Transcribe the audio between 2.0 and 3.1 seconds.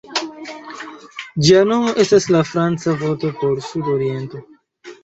estas la franca